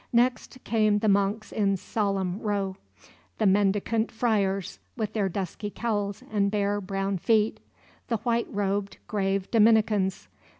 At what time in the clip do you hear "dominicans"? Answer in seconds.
9.51-10.27